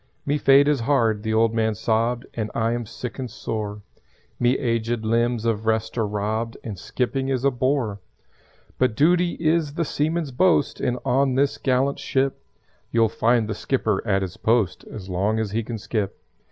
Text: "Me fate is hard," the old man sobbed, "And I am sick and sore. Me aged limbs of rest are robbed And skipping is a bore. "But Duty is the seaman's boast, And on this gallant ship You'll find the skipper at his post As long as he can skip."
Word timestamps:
"Me 0.25 0.39
fate 0.39 0.67
is 0.67 0.79
hard," 0.79 1.21
the 1.21 1.31
old 1.31 1.53
man 1.53 1.75
sobbed, 1.75 2.25
"And 2.33 2.49
I 2.55 2.71
am 2.71 2.87
sick 2.87 3.19
and 3.19 3.29
sore. 3.29 3.83
Me 4.39 4.57
aged 4.57 5.05
limbs 5.05 5.45
of 5.45 5.67
rest 5.67 5.95
are 5.95 6.07
robbed 6.07 6.57
And 6.63 6.79
skipping 6.79 7.29
is 7.29 7.45
a 7.45 7.51
bore. 7.51 7.99
"But 8.79 8.95
Duty 8.95 9.33
is 9.33 9.75
the 9.75 9.85
seaman's 9.85 10.31
boast, 10.31 10.79
And 10.81 10.97
on 11.05 11.35
this 11.35 11.59
gallant 11.59 11.99
ship 11.99 12.43
You'll 12.89 13.09
find 13.09 13.47
the 13.47 13.53
skipper 13.53 14.01
at 14.07 14.23
his 14.23 14.37
post 14.37 14.83
As 14.85 15.07
long 15.07 15.37
as 15.37 15.51
he 15.51 15.61
can 15.61 15.77
skip." 15.77 16.17